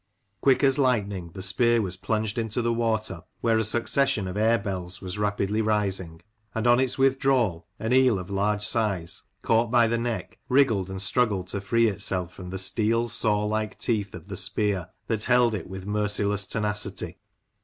Quick 0.41 0.63
as 0.63 0.79
lightning 0.79 1.29
the 1.35 1.43
spear 1.43 1.79
was 1.79 1.95
plunged 1.95 2.39
into 2.39 2.63
the 2.63 2.73
water 2.73 3.21
where 3.41 3.59
a 3.59 3.63
succession 3.63 4.27
of 4.27 4.35
air 4.35 4.57
bells 4.57 4.99
was 4.99 5.19
rapidly 5.19 5.61
rising, 5.61 6.23
and 6.55 6.65
on 6.65 6.79
its 6.79 6.97
withdrawal, 6.97 7.67
an 7.77 7.93
eel 7.93 8.17
of 8.17 8.31
large 8.31 8.65
size, 8.65 9.21
caught 9.43 9.69
by 9.69 9.85
the 9.85 9.99
neck, 9.99 10.39
wriggled 10.49 10.89
and 10.89 11.03
struggled 11.03 11.45
to 11.49 11.61
free 11.61 11.87
itself 11.87 12.33
from 12.33 12.49
the 12.49 12.57
steel 12.57 13.07
saw 13.09 13.45
like 13.45 13.77
teeth 13.77 14.15
of 14.15 14.27
the 14.27 14.37
spear, 14.37 14.89
that 15.05 15.25
held 15.25 15.53
it 15.53 15.69
with 15.69 15.85
merciless 15.85 16.47
tenacity. 16.47 17.19